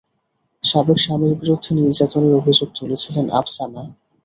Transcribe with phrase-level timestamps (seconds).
[0.63, 3.81] সাবেক স্বামীর বিরুদ্ধে নির্যাতনের অভিযোগ তুলেছিলেন আপসানা।